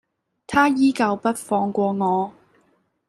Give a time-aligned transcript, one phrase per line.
[0.47, 2.33] 他依舊不放過我